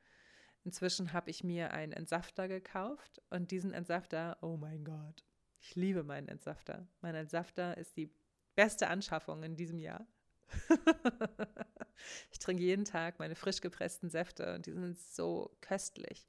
[0.63, 5.25] Inzwischen habe ich mir einen Entsafter gekauft und diesen Entsafter, oh mein Gott,
[5.59, 6.87] ich liebe meinen Entsafter.
[7.01, 8.13] Mein Entsafter ist die
[8.55, 10.05] beste Anschaffung in diesem Jahr.
[12.31, 16.27] ich trinke jeden Tag meine frisch gepressten Säfte und die sind so köstlich.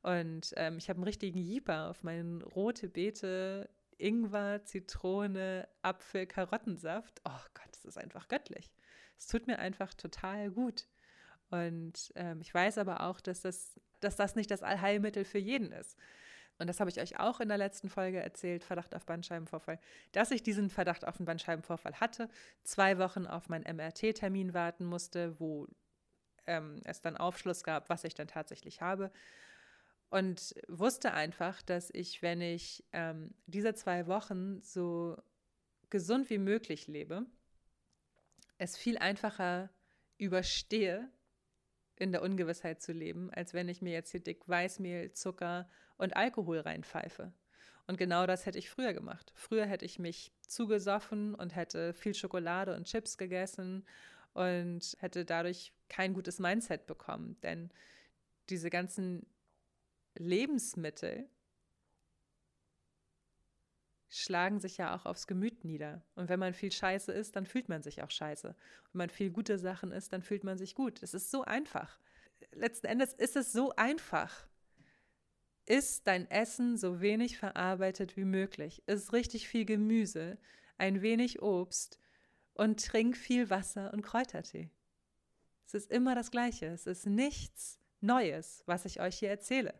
[0.00, 3.68] Und ähm, ich habe einen richtigen Jeeper auf meinen rote Beete
[4.02, 7.20] Ingwer, Zitrone, Apfel, Karottensaft.
[7.24, 8.70] Oh Gott, das ist einfach göttlich.
[9.18, 10.86] Es tut mir einfach total gut.
[11.50, 15.70] Und ähm, ich weiß aber auch, dass das, dass das nicht das Allheilmittel für jeden
[15.72, 15.96] ist.
[16.58, 19.78] Und das habe ich euch auch in der letzten Folge erzählt, Verdacht auf Bandscheibenvorfall,
[20.12, 22.28] dass ich diesen Verdacht auf einen Bandscheibenvorfall hatte,
[22.62, 25.66] zwei Wochen auf meinen MRT-Termin warten musste, wo
[26.46, 29.10] ähm, es dann Aufschluss gab, was ich dann tatsächlich habe
[30.12, 35.16] und wusste einfach, dass ich, wenn ich ähm, diese zwei Wochen so
[35.88, 37.24] gesund wie möglich lebe,
[38.58, 39.70] es viel einfacher
[40.18, 41.10] überstehe,
[41.96, 46.14] in der Ungewissheit zu leben, als wenn ich mir jetzt hier dick Weißmehl, Zucker und
[46.14, 47.32] Alkohol reinpfeife.
[47.86, 49.32] Und genau das hätte ich früher gemacht.
[49.34, 53.86] Früher hätte ich mich zugesoffen und hätte viel Schokolade und Chips gegessen
[54.34, 57.40] und hätte dadurch kein gutes Mindset bekommen.
[57.42, 57.70] Denn
[58.50, 59.24] diese ganzen
[60.14, 61.28] Lebensmittel
[64.08, 66.02] schlagen sich ja auch aufs Gemüt nieder.
[66.14, 68.54] Und wenn man viel Scheiße isst, dann fühlt man sich auch scheiße.
[68.92, 71.02] Wenn man viel gute Sachen isst, dann fühlt man sich gut.
[71.02, 71.98] Es ist so einfach.
[72.52, 74.46] Letzten Endes ist es so einfach.
[75.64, 78.82] Ist dein Essen so wenig verarbeitet wie möglich.
[78.86, 80.36] Ist richtig viel Gemüse,
[80.76, 81.98] ein wenig Obst
[82.52, 84.70] und trink viel Wasser und Kräutertee.
[85.66, 86.66] Es ist immer das Gleiche.
[86.66, 89.72] Es ist nichts Neues, was ich euch hier erzähle.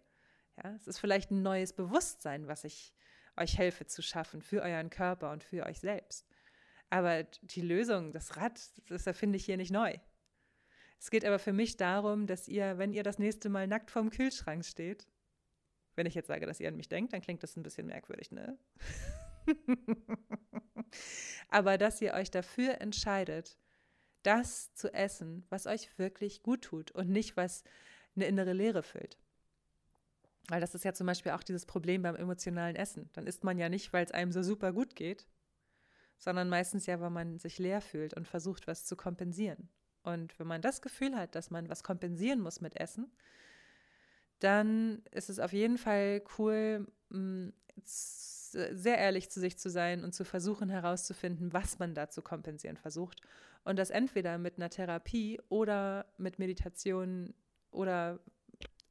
[0.56, 2.92] Ja, es ist vielleicht ein neues Bewusstsein, was ich
[3.36, 6.26] euch helfe zu schaffen für euren Körper und für euch selbst.
[6.90, 9.96] Aber die Lösung, das Rad, das erfinde ich hier nicht neu.
[10.98, 14.10] Es geht aber für mich darum, dass ihr, wenn ihr das nächste Mal nackt vorm
[14.10, 15.08] Kühlschrank steht,
[15.96, 18.30] wenn ich jetzt sage, dass ihr an mich denkt, dann klingt das ein bisschen merkwürdig,
[18.30, 18.58] ne?
[21.48, 23.58] aber dass ihr euch dafür entscheidet,
[24.22, 27.64] das zu essen, was euch wirklich gut tut und nicht was
[28.14, 29.18] eine innere Leere füllt.
[30.48, 33.08] Weil das ist ja zum Beispiel auch dieses Problem beim emotionalen Essen.
[33.12, 35.26] Dann isst man ja nicht, weil es einem so super gut geht,
[36.18, 39.68] sondern meistens ja, weil man sich leer fühlt und versucht, was zu kompensieren.
[40.02, 43.12] Und wenn man das Gefühl hat, dass man was kompensieren muss mit Essen,
[44.40, 50.12] dann ist es auf jeden Fall cool, mm, sehr ehrlich zu sich zu sein und
[50.12, 53.20] zu versuchen herauszufinden, was man da zu kompensieren versucht.
[53.64, 57.32] Und das entweder mit einer Therapie oder mit Meditation
[57.70, 58.18] oder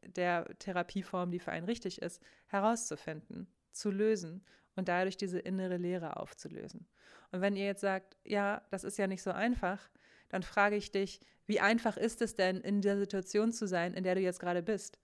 [0.03, 4.43] der Therapieform, die für einen richtig ist, herauszufinden, zu lösen
[4.75, 6.87] und dadurch diese innere Leere aufzulösen.
[7.31, 9.89] Und wenn ihr jetzt sagt, ja, das ist ja nicht so einfach,
[10.29, 14.03] dann frage ich dich, wie einfach ist es denn, in der Situation zu sein, in
[14.03, 14.99] der du jetzt gerade bist?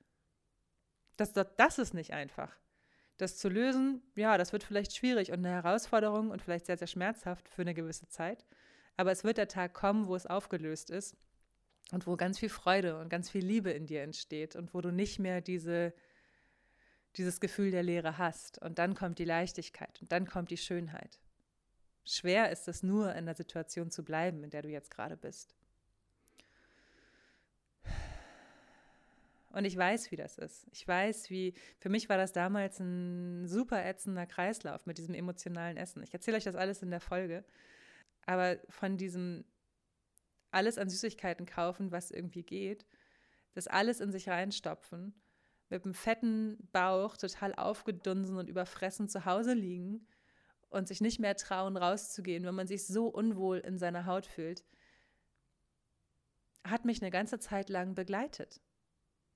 [1.18, 2.56] Das, das, das ist nicht einfach.
[3.18, 6.88] Das zu lösen, ja, das wird vielleicht schwierig und eine Herausforderung und vielleicht sehr, sehr
[6.88, 8.46] schmerzhaft für eine gewisse Zeit.
[8.96, 11.18] Aber es wird der Tag kommen, wo es aufgelöst ist
[11.92, 14.92] und wo ganz viel Freude und ganz viel Liebe in dir entsteht und wo du
[14.92, 15.94] nicht mehr diese,
[17.16, 18.62] dieses Gefühl der Leere hast.
[18.62, 21.20] Und dann kommt die Leichtigkeit und dann kommt die Schönheit.
[22.04, 25.56] Schwer ist es nur, in der Situation zu bleiben, in der du jetzt gerade bist.
[29.52, 30.68] Und ich weiß, wie das ist.
[30.72, 35.78] Ich weiß, wie, für mich war das damals ein super ätzender Kreislauf mit diesem emotionalen
[35.78, 36.04] Essen.
[36.04, 37.44] Ich erzähle euch das alles in der Folge.
[38.26, 39.46] Aber von diesem
[40.58, 42.88] alles an Süßigkeiten kaufen, was irgendwie geht,
[43.54, 45.14] das alles in sich reinstopfen,
[45.70, 50.08] mit einem fetten Bauch total aufgedunsen und überfressen zu Hause liegen
[50.70, 54.66] und sich nicht mehr trauen, rauszugehen, wenn man sich so unwohl in seiner Haut fühlt,
[56.64, 58.60] hat mich eine ganze Zeit lang begleitet.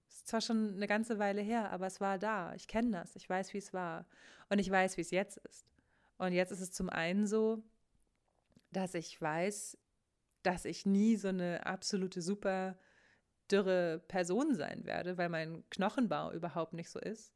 [0.09, 2.53] Ist zwar schon eine ganze Weile her, aber es war da.
[2.55, 3.15] Ich kenne das.
[3.15, 4.07] Ich weiß, wie es war.
[4.49, 5.69] Und ich weiß, wie es jetzt ist.
[6.17, 7.63] Und jetzt ist es zum einen so,
[8.71, 9.77] dass ich weiß,
[10.43, 12.77] dass ich nie so eine absolute super
[13.51, 17.33] dürre Person sein werde, weil mein Knochenbau überhaupt nicht so ist.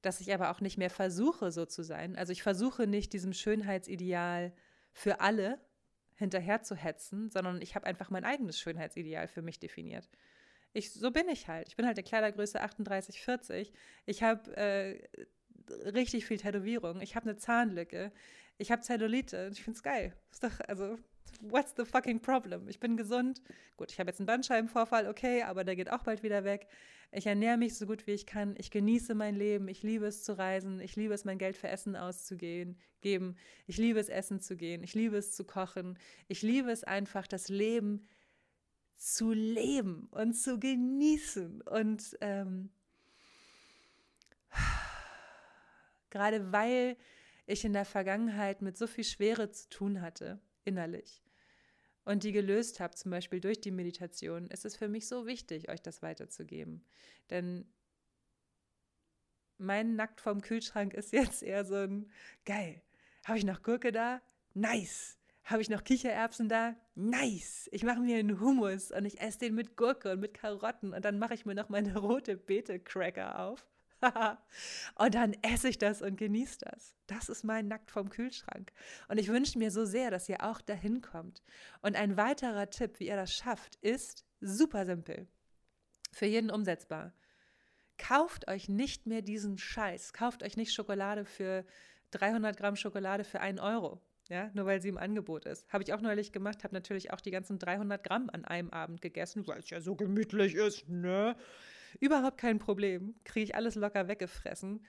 [0.00, 2.16] Dass ich aber auch nicht mehr versuche, so zu sein.
[2.16, 4.52] Also ich versuche nicht diesem Schönheitsideal
[4.92, 5.60] für alle
[6.14, 10.08] hinterher zu hetzen, sondern ich habe einfach mein eigenes Schönheitsideal für mich definiert.
[10.72, 11.68] Ich, so bin ich halt.
[11.68, 13.72] Ich bin halt der Kleidergröße 38, 40.
[14.06, 15.08] Ich habe äh,
[15.90, 17.00] richtig viel Tätowierung.
[17.00, 18.12] Ich habe eine Zahnlücke.
[18.58, 19.50] Ich habe Zellulite.
[19.52, 20.16] Ich finde es geil.
[20.30, 20.98] Ist doch, also,
[21.42, 22.68] what's the fucking problem?
[22.68, 23.42] Ich bin gesund.
[23.76, 26.68] Gut, ich habe jetzt einen Bandscheibenvorfall, okay, aber der geht auch bald wieder weg.
[27.10, 28.54] Ich ernähre mich so gut wie ich kann.
[28.56, 29.68] Ich genieße mein Leben.
[29.68, 30.80] Ich liebe es zu reisen.
[30.80, 32.78] Ich liebe es, mein Geld für Essen auszugeben.
[33.02, 33.36] Geben.
[33.66, 34.82] Ich liebe es, essen zu gehen.
[34.82, 35.98] Ich liebe es zu kochen.
[36.28, 38.06] Ich liebe es einfach, das Leben
[38.96, 41.60] zu leben und zu genießen.
[41.62, 42.70] Und ähm,
[46.08, 46.96] gerade weil
[47.46, 51.21] ich in der Vergangenheit mit so viel Schwere zu tun hatte, innerlich,
[52.04, 55.68] und die gelöst habe, zum Beispiel durch die Meditation, ist es für mich so wichtig,
[55.68, 56.84] euch das weiterzugeben.
[57.30, 57.66] Denn
[59.58, 62.10] mein Nackt vom Kühlschrank ist jetzt eher so ein,
[62.44, 62.82] geil,
[63.24, 64.20] habe ich noch Gurke da?
[64.54, 65.18] Nice.
[65.44, 66.76] Habe ich noch Kichererbsen da?
[66.94, 67.68] Nice.
[67.72, 71.04] Ich mache mir einen Hummus und ich esse den mit Gurke und mit Karotten und
[71.04, 73.66] dann mache ich mir noch meine rote Beete-Cracker auf.
[74.96, 76.94] und dann esse ich das und genieße das.
[77.06, 78.72] Das ist mein Nackt vom Kühlschrank.
[79.08, 81.42] Und ich wünsche mir so sehr, dass ihr auch dahin kommt.
[81.80, 85.28] Und ein weiterer Tipp, wie ihr das schafft, ist super simpel.
[86.12, 87.12] Für jeden umsetzbar.
[87.98, 90.12] Kauft euch nicht mehr diesen Scheiß.
[90.12, 91.64] Kauft euch nicht Schokolade für
[92.10, 94.00] 300 Gramm Schokolade für einen Euro.
[94.28, 95.70] Ja, nur weil sie im Angebot ist.
[95.72, 99.00] Habe ich auch neulich gemacht, habe natürlich auch die ganzen 300 Gramm an einem Abend
[99.00, 101.36] gegessen, weil es ja so gemütlich ist, ne?
[102.00, 103.14] Überhaupt kein Problem.
[103.24, 104.84] Kriege ich alles locker weggefressen.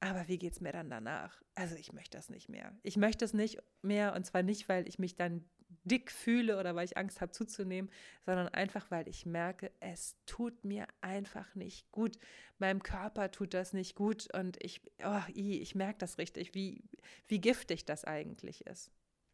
[0.00, 1.42] Aber wie geht es mir dann danach?
[1.54, 2.76] Also ich möchte das nicht mehr.
[2.82, 5.44] Ich möchte es nicht mehr und zwar nicht, weil ich mich dann
[5.84, 7.90] dick fühle oder weil ich Angst habe zuzunehmen,
[8.24, 12.18] sondern einfach, weil ich merke, es tut mir einfach nicht gut.
[12.58, 16.84] Meinem Körper tut das nicht gut und ich, oh, ich merke das richtig, wie,
[17.28, 18.90] wie giftig das eigentlich ist.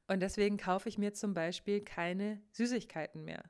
[0.08, 3.44] Und deswegen kaufe ich mir zum Beispiel keine Süßigkeiten mehr.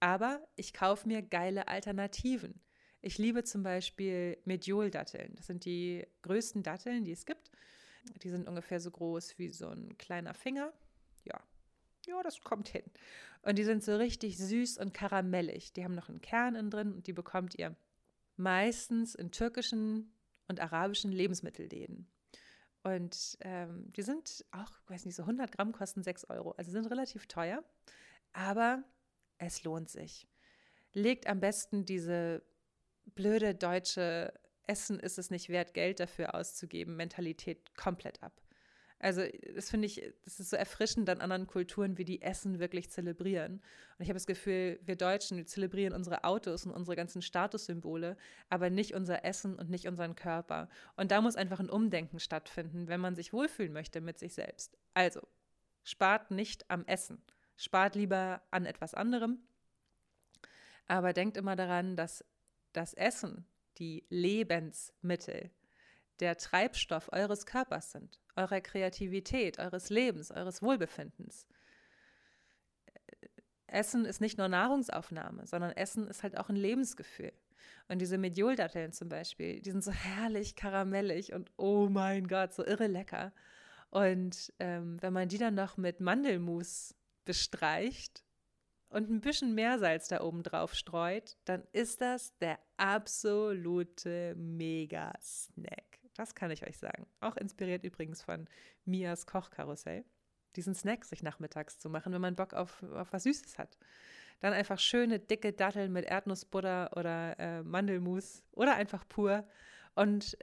[0.00, 2.60] Aber ich kaufe mir geile Alternativen.
[3.00, 5.34] Ich liebe zum Beispiel Mediol-Datteln.
[5.36, 7.50] Das sind die größten Datteln, die es gibt.
[8.22, 10.72] Die sind ungefähr so groß wie so ein kleiner Finger.
[11.24, 11.40] Ja,
[12.06, 12.84] ja, das kommt hin.
[13.42, 15.72] Und die sind so richtig süß und karamellig.
[15.72, 17.76] Die haben noch einen Kern innen drin und die bekommt ihr
[18.36, 20.12] meistens in türkischen
[20.48, 22.08] und arabischen Lebensmittelläden.
[22.82, 26.52] Und ähm, die sind auch, weiß nicht, so 100 Gramm kosten 6 Euro.
[26.52, 27.64] Also sind relativ teuer,
[28.32, 28.84] aber
[29.38, 30.28] es lohnt sich.
[30.92, 32.42] Legt am besten diese
[33.14, 34.32] blöde deutsche
[34.66, 38.40] Essen ist es nicht wert, Geld dafür auszugeben, Mentalität komplett ab.
[38.98, 39.22] Also,
[39.54, 43.60] das finde ich, das ist so erfrischend an anderen Kulturen, wie die Essen wirklich zelebrieren.
[43.98, 48.16] Und ich habe das Gefühl, wir Deutschen, wir zelebrieren unsere Autos und unsere ganzen Statussymbole,
[48.48, 50.70] aber nicht unser Essen und nicht unseren Körper.
[50.96, 54.78] Und da muss einfach ein Umdenken stattfinden, wenn man sich wohlfühlen möchte mit sich selbst.
[54.94, 55.20] Also,
[55.84, 57.22] spart nicht am Essen.
[57.56, 59.40] Spart lieber an etwas anderem.
[60.88, 62.24] Aber denkt immer daran, dass
[62.76, 63.46] das Essen,
[63.78, 65.50] die Lebensmittel,
[66.20, 71.46] der Treibstoff eures Körpers sind, eurer Kreativität, eures Lebens, eures Wohlbefindens.
[73.66, 77.32] Essen ist nicht nur Nahrungsaufnahme, sondern Essen ist halt auch ein Lebensgefühl.
[77.88, 82.64] Und diese Medioldatteln zum Beispiel, die sind so herrlich karamellig und oh mein Gott, so
[82.64, 83.32] irre lecker.
[83.90, 88.25] Und ähm, wenn man die dann noch mit Mandelmus bestreicht
[88.88, 96.00] und ein bisschen Meersalz da oben drauf streut, dann ist das der absolute Mega-Snack.
[96.14, 97.06] Das kann ich euch sagen.
[97.20, 98.48] Auch inspiriert übrigens von
[98.84, 100.04] Mias Kochkarussell.
[100.54, 103.76] Diesen Snack sich nachmittags zu machen, wenn man Bock auf, auf was Süßes hat.
[104.40, 109.46] Dann einfach schöne, dicke Datteln mit Erdnussbutter oder äh, Mandelmus oder einfach pur.
[109.94, 110.38] Und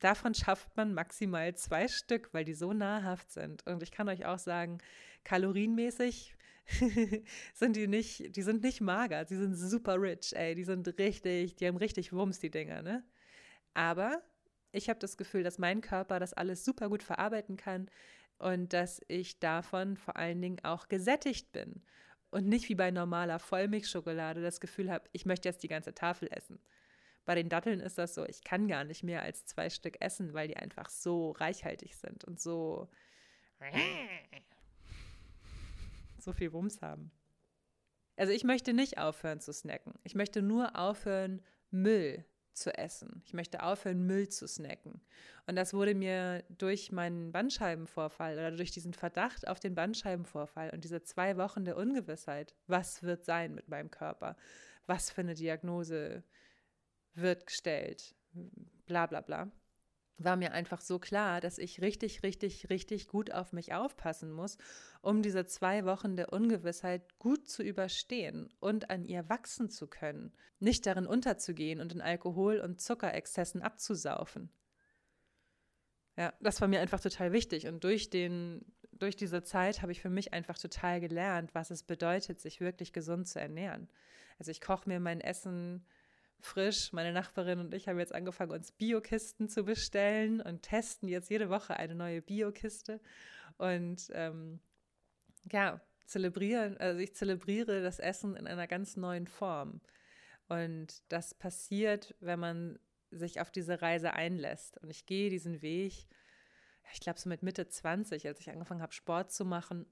[0.00, 3.64] davon schafft man maximal zwei Stück, weil die so nahrhaft sind.
[3.66, 4.78] Und ich kann euch auch sagen,
[5.24, 6.34] kalorienmäßig
[7.54, 11.56] sind die nicht, die sind nicht mager, sie sind super rich, ey, die sind richtig,
[11.56, 13.04] die haben richtig Wumms, die Dinger, ne?
[13.74, 14.22] Aber
[14.72, 17.90] ich habe das Gefühl, dass mein Körper das alles super gut verarbeiten kann
[18.38, 21.82] und dass ich davon vor allen Dingen auch gesättigt bin
[22.30, 26.28] und nicht wie bei normaler Vollmilchschokolade das Gefühl habe, ich möchte jetzt die ganze Tafel
[26.32, 26.58] essen.
[27.24, 30.32] Bei den Datteln ist das so, ich kann gar nicht mehr als zwei Stück essen,
[30.32, 32.88] weil die einfach so reichhaltig sind und so
[36.22, 37.10] so viel Wumms haben.
[38.16, 39.94] Also ich möchte nicht aufhören zu snacken.
[40.04, 43.22] Ich möchte nur aufhören, Müll zu essen.
[43.24, 45.00] Ich möchte aufhören, Müll zu snacken.
[45.46, 50.84] Und das wurde mir durch meinen Bandscheibenvorfall oder durch diesen Verdacht auf den Bandscheibenvorfall und
[50.84, 54.36] diese zwei Wochen der Ungewissheit, was wird sein mit meinem Körper,
[54.86, 56.22] was für eine Diagnose
[57.14, 58.14] wird gestellt,
[58.86, 59.50] bla bla bla,
[60.18, 64.58] war mir einfach so klar, dass ich richtig, richtig, richtig gut auf mich aufpassen muss,
[65.00, 70.32] um diese zwei Wochen der Ungewissheit gut zu überstehen und an ihr wachsen zu können,
[70.60, 74.50] nicht darin unterzugehen und in Alkohol- und Zuckerexzessen abzusaufen.
[76.16, 80.00] Ja, das war mir einfach total wichtig und durch den durch diese Zeit habe ich
[80.00, 83.88] für mich einfach total gelernt, was es bedeutet, sich wirklich gesund zu ernähren.
[84.38, 85.84] Also ich koche mir mein Essen
[86.42, 86.92] frisch.
[86.92, 91.48] Meine Nachbarin und ich haben jetzt angefangen, uns Biokisten zu bestellen und testen jetzt jede
[91.48, 93.00] Woche eine neue Biokiste.
[93.58, 94.60] Und ähm,
[95.50, 99.80] ja, zelebrieren, also ich zelebriere das Essen in einer ganz neuen Form.
[100.48, 102.78] Und das passiert, wenn man
[103.10, 104.78] sich auf diese Reise einlässt.
[104.78, 106.06] Und ich gehe diesen Weg,
[106.92, 109.86] ich glaube so mit Mitte 20, als ich angefangen habe, Sport zu machen,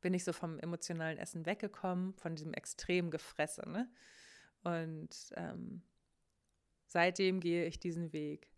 [0.00, 3.68] bin ich so vom emotionalen Essen weggekommen, von diesem extrem Gefresse.
[3.68, 3.88] Ne?
[4.66, 5.80] Und ähm,
[6.86, 8.50] seitdem gehe ich diesen Weg.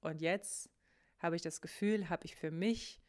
[0.00, 0.70] Und jetzt
[1.18, 3.02] habe ich das Gefühl, habe ich für mich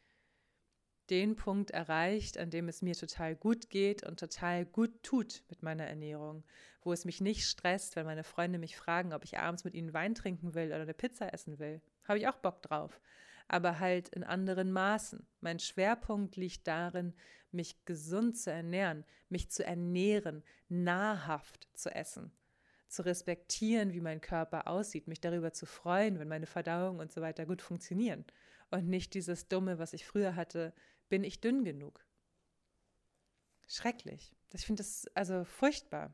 [1.08, 5.62] den Punkt erreicht, an dem es mir total gut geht und total gut tut mit
[5.62, 6.44] meiner Ernährung,
[6.82, 9.94] wo es mich nicht stresst, wenn meine Freunde mich fragen, ob ich abends mit ihnen
[9.94, 11.80] Wein trinken will oder eine Pizza essen will.
[12.06, 13.00] Habe ich auch Bock drauf,
[13.48, 15.26] aber halt in anderen Maßen.
[15.40, 17.14] Mein Schwerpunkt liegt darin,
[17.54, 22.32] mich gesund zu ernähren, mich zu ernähren, nahrhaft zu essen,
[22.88, 27.20] zu respektieren, wie mein Körper aussieht, mich darüber zu freuen, wenn meine Verdauung und so
[27.20, 28.24] weiter gut funktionieren.
[28.70, 30.74] Und nicht dieses Dumme, was ich früher hatte,
[31.08, 32.04] bin ich dünn genug.
[33.66, 34.34] Schrecklich.
[34.52, 36.12] Ich finde das also furchtbar.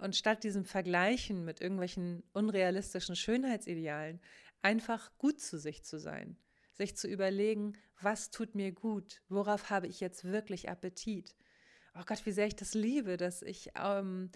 [0.00, 4.20] Und statt diesem Vergleichen mit irgendwelchen unrealistischen Schönheitsidealen,
[4.60, 6.36] einfach gut zu sich zu sein
[6.82, 11.34] sich zu überlegen, was tut mir gut, worauf habe ich jetzt wirklich Appetit.
[11.94, 14.30] Oh Gott, wie sehr ich das liebe, dass ich ähm,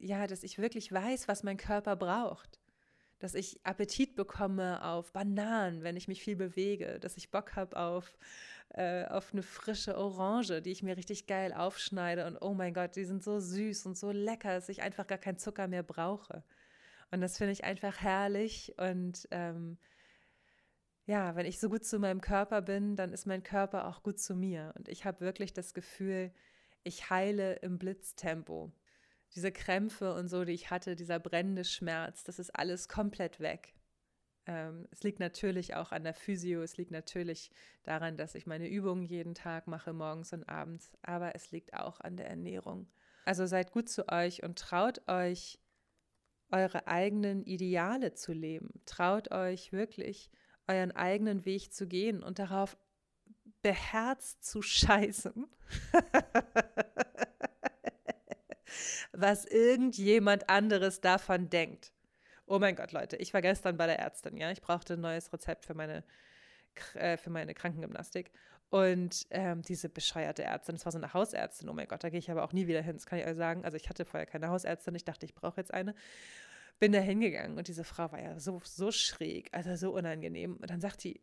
[0.00, 2.58] ja, dass ich wirklich weiß, was mein Körper braucht.
[3.18, 7.76] Dass ich Appetit bekomme auf Bananen, wenn ich mich viel bewege, dass ich Bock habe
[7.76, 8.16] auf,
[8.70, 12.96] äh, auf eine frische Orange, die ich mir richtig geil aufschneide und oh mein Gott,
[12.96, 16.42] die sind so süß und so lecker, dass ich einfach gar keinen Zucker mehr brauche.
[17.10, 19.76] Und das finde ich einfach herrlich und ähm,
[21.06, 24.18] ja, wenn ich so gut zu meinem Körper bin, dann ist mein Körper auch gut
[24.18, 24.72] zu mir.
[24.76, 26.32] Und ich habe wirklich das Gefühl,
[26.82, 28.72] ich heile im Blitztempo.
[29.34, 33.74] Diese Krämpfe und so, die ich hatte, dieser brennende Schmerz, das ist alles komplett weg.
[34.46, 37.50] Ähm, es liegt natürlich auch an der Physio, es liegt natürlich
[37.82, 42.00] daran, dass ich meine Übungen jeden Tag mache, morgens und abends, aber es liegt auch
[42.00, 42.88] an der Ernährung.
[43.24, 45.60] Also seid gut zu euch und traut euch,
[46.50, 48.82] eure eigenen Ideale zu leben.
[48.86, 50.30] Traut euch wirklich,
[50.68, 52.76] euren eigenen Weg zu gehen und darauf
[53.62, 55.46] beherzt zu scheißen,
[59.12, 61.92] was irgendjemand anderes davon denkt.
[62.46, 65.32] Oh mein Gott, Leute, ich war gestern bei der Ärztin, ja, ich brauchte ein neues
[65.32, 66.02] Rezept für meine,
[66.94, 68.32] äh, für meine Krankengymnastik.
[68.70, 72.20] Und ähm, diese bescheuerte Ärztin, das war so eine Hausärztin, oh mein Gott, da gehe
[72.20, 73.64] ich aber auch nie wieder hin, das kann ich euch sagen.
[73.64, 75.94] Also ich hatte vorher keine Hausärztin, ich dachte, ich brauche jetzt eine
[76.80, 80.56] bin da hingegangen und diese Frau war ja so, so schräg, also so unangenehm.
[80.56, 81.20] Und dann sagt die,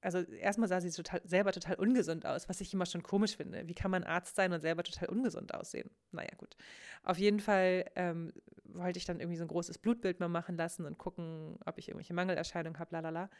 [0.00, 3.66] also erstmal sah sie total, selber total ungesund aus, was ich immer schon komisch finde.
[3.66, 5.90] Wie kann man Arzt sein und selber total ungesund aussehen?
[6.12, 6.56] Naja, gut.
[7.02, 8.32] Auf jeden Fall ähm,
[8.64, 11.88] wollte ich dann irgendwie so ein großes Blutbild mal machen lassen und gucken, ob ich
[11.88, 13.30] irgendwelche Mangelerscheinungen habe, lalala.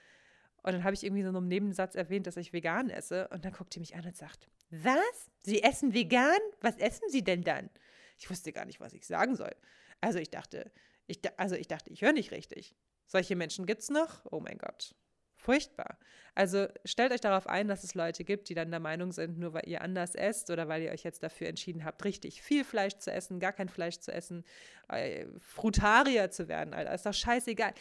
[0.63, 3.29] Und dann habe ich irgendwie so einem Nebensatz erwähnt, dass ich vegan esse.
[3.29, 5.31] Und dann guckt sie mich an und sagt, was?
[5.43, 6.39] Sie essen vegan?
[6.61, 7.71] Was essen Sie denn dann?
[8.19, 9.55] Ich wusste gar nicht, was ich sagen soll.
[10.01, 10.71] Also ich dachte,
[11.09, 12.75] ich, also ich dachte, ich höre nicht richtig.
[13.07, 14.25] Solche Menschen gibt es noch?
[14.31, 14.95] Oh mein Gott.
[15.39, 15.99] Furchtbar.
[16.35, 19.55] Also stellt euch darauf ein, dass es Leute gibt, die dann der Meinung sind, nur
[19.55, 22.99] weil ihr anders esst oder weil ihr euch jetzt dafür entschieden habt, richtig viel Fleisch
[22.99, 24.45] zu essen, gar kein Fleisch zu essen,
[24.89, 26.93] äh, Frutarier zu werden, Alter.
[26.93, 27.73] Ist doch scheißegal.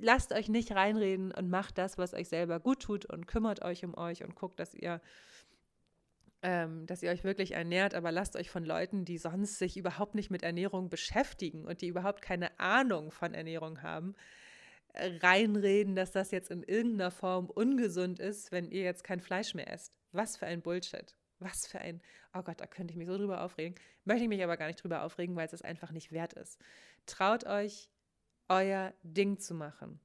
[0.00, 3.84] Lasst euch nicht reinreden und macht das, was euch selber gut tut und kümmert euch
[3.84, 5.00] um euch und guckt, dass ihr
[6.44, 10.14] ähm, dass ihr euch wirklich ernährt, aber lasst euch von Leuten, die sonst sich überhaupt
[10.14, 14.14] nicht mit Ernährung beschäftigen und die überhaupt keine Ahnung von Ernährung haben,
[14.94, 19.72] reinreden, dass das jetzt in irgendeiner Form ungesund ist, wenn ihr jetzt kein Fleisch mehr
[19.72, 19.94] esst.
[20.12, 21.16] Was für ein Bullshit.
[21.38, 22.02] Was für ein,
[22.34, 23.74] oh Gott, da könnte ich mich so drüber aufregen.
[24.04, 26.60] Möchte ich mich aber gar nicht drüber aufregen, weil es es einfach nicht wert ist.
[27.06, 27.88] Traut euch,
[28.50, 29.98] euer Ding zu machen.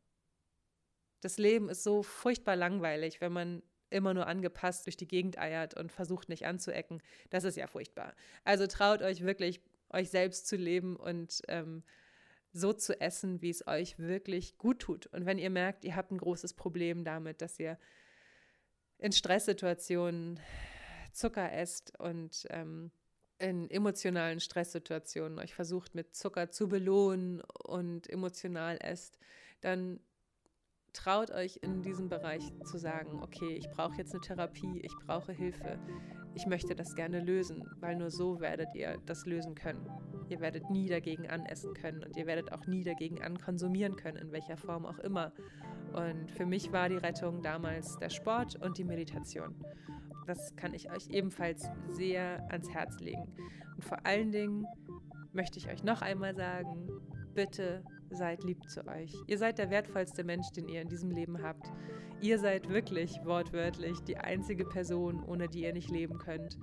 [1.19, 5.75] Das Leben ist so furchtbar langweilig, wenn man immer nur angepasst durch die Gegend eiert
[5.75, 7.01] und versucht nicht anzuecken.
[7.29, 8.15] Das ist ja furchtbar.
[8.43, 11.83] Also traut euch wirklich, euch selbst zu leben und ähm,
[12.51, 15.07] so zu essen, wie es euch wirklich gut tut.
[15.07, 17.77] Und wenn ihr merkt, ihr habt ein großes Problem damit, dass ihr
[18.97, 20.39] in Stresssituationen
[21.13, 22.91] Zucker esst und ähm,
[23.39, 29.17] in emotionalen Stresssituationen euch versucht mit Zucker zu belohnen und emotional esst,
[29.61, 29.99] dann
[30.93, 35.31] traut euch in diesem Bereich zu sagen, okay, ich brauche jetzt eine Therapie, ich brauche
[35.31, 35.79] Hilfe,
[36.35, 39.89] ich möchte das gerne lösen, weil nur so werdet ihr das lösen können.
[40.29, 44.31] Ihr werdet nie dagegen anessen können und ihr werdet auch nie dagegen ankonsumieren können, in
[44.31, 45.33] welcher Form auch immer.
[45.93, 49.55] Und für mich war die Rettung damals der Sport und die Meditation.
[50.27, 53.35] Das kann ich euch ebenfalls sehr ans Herz legen.
[53.75, 54.67] Und vor allen Dingen
[55.33, 56.87] möchte ich euch noch einmal sagen,
[57.33, 59.13] bitte seid lieb zu euch.
[59.27, 61.71] Ihr seid der wertvollste Mensch, den ihr in diesem Leben habt.
[62.21, 66.57] Ihr seid wirklich wortwörtlich die einzige Person, ohne die ihr nicht leben könnt.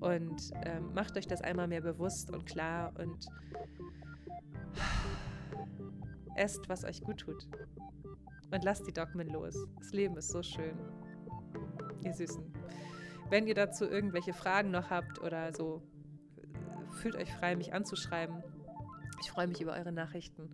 [0.00, 3.26] Und ähm, macht euch das einmal mehr bewusst und klar und
[6.36, 7.48] esst, was euch gut tut.
[8.52, 9.54] Und lasst die Dogmen los.
[9.78, 10.78] Das Leben ist so schön.
[12.04, 12.52] Ihr Süßen.
[13.28, 15.82] Wenn ihr dazu irgendwelche Fragen noch habt oder so,
[16.90, 18.42] fühlt euch frei, mich anzuschreiben.
[19.20, 20.50] Ich freue mich über eure Nachrichten.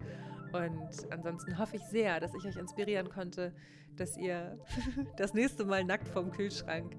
[0.52, 3.52] Und ansonsten hoffe ich sehr, dass ich euch inspirieren konnte,
[3.96, 4.58] dass ihr
[5.16, 6.96] das nächste Mal nackt vorm Kühlschrank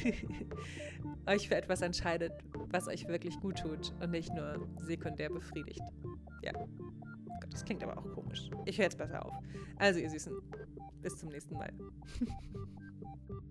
[1.26, 2.32] euch für etwas entscheidet,
[2.70, 5.82] was euch wirklich gut tut und nicht nur sekundär befriedigt.
[6.42, 6.52] Ja.
[7.50, 8.48] Das klingt aber auch komisch.
[8.64, 9.32] Ich höre jetzt besser auf.
[9.76, 10.32] Also, ihr Süßen,
[11.02, 11.72] bis zum nächsten Mal.